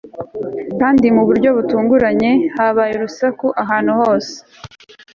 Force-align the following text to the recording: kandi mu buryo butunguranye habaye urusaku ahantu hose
kandi 0.79 1.05
mu 1.15 1.23
buryo 1.27 1.49
butunguranye 1.57 2.31
habaye 2.55 2.93
urusaku 2.95 3.45
ahantu 3.63 3.91
hose 4.01 4.33